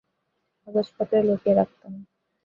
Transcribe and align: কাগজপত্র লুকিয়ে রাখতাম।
কাগজপত্র 0.61 1.13
লুকিয়ে 1.27 1.55
রাখতাম। 1.55 1.93